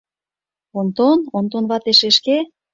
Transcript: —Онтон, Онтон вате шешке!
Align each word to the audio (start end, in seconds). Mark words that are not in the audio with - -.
—Онтон, 0.79 1.19
Онтон 1.37 1.63
вате 1.71 1.91
шешке! 1.99 2.37